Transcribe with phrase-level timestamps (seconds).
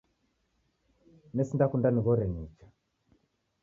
[1.35, 2.65] Nesinda kunda nighore nicha